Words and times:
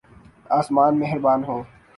آسمان 0.59 0.93
مہربان 0.99 1.39
ہوں۔ 1.47 1.61